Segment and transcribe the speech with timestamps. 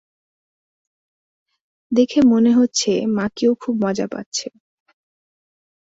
[1.91, 4.47] দেখে মনে হচ্ছে, মাকিও খুব মজা পাচ্ছে।